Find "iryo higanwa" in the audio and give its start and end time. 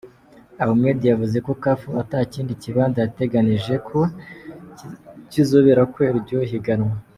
6.17-6.95